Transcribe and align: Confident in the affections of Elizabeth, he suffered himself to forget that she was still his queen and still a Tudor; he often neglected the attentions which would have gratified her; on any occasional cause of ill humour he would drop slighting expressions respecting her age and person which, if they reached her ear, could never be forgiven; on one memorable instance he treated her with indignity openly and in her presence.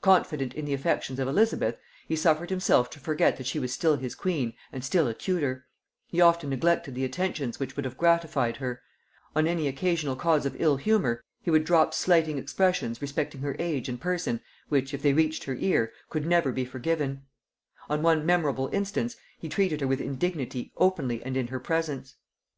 Confident 0.00 0.54
in 0.54 0.64
the 0.64 0.72
affections 0.72 1.18
of 1.18 1.28
Elizabeth, 1.28 1.76
he 2.08 2.16
suffered 2.16 2.48
himself 2.48 2.88
to 2.88 2.98
forget 2.98 3.36
that 3.36 3.46
she 3.46 3.58
was 3.58 3.74
still 3.74 3.96
his 3.96 4.14
queen 4.14 4.54
and 4.72 4.82
still 4.82 5.06
a 5.06 5.12
Tudor; 5.12 5.66
he 6.06 6.18
often 6.18 6.48
neglected 6.48 6.94
the 6.94 7.04
attentions 7.04 7.60
which 7.60 7.76
would 7.76 7.84
have 7.84 7.98
gratified 7.98 8.56
her; 8.56 8.80
on 9.34 9.46
any 9.46 9.68
occasional 9.68 10.16
cause 10.16 10.46
of 10.46 10.58
ill 10.58 10.78
humour 10.78 11.22
he 11.42 11.50
would 11.50 11.64
drop 11.66 11.92
slighting 11.92 12.38
expressions 12.38 13.02
respecting 13.02 13.42
her 13.42 13.54
age 13.58 13.86
and 13.86 14.00
person 14.00 14.40
which, 14.70 14.94
if 14.94 15.02
they 15.02 15.12
reached 15.12 15.44
her 15.44 15.56
ear, 15.56 15.92
could 16.08 16.24
never 16.24 16.52
be 16.52 16.64
forgiven; 16.64 17.26
on 17.90 18.00
one 18.00 18.24
memorable 18.24 18.70
instance 18.72 19.16
he 19.38 19.46
treated 19.50 19.82
her 19.82 19.86
with 19.86 20.00
indignity 20.00 20.72
openly 20.78 21.22
and 21.22 21.36
in 21.36 21.48
her 21.48 21.60
presence. 21.60 22.14